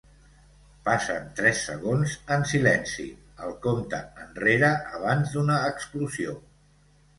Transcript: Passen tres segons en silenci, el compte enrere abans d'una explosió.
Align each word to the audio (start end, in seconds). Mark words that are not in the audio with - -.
Passen 0.87 1.27
tres 1.39 1.59
segons 1.67 2.15
en 2.37 2.47
silenci, 2.53 3.07
el 3.49 3.53
compte 3.67 4.01
enrere 4.25 4.73
abans 5.03 5.37
d'una 5.37 5.63
explosió. 5.77 6.37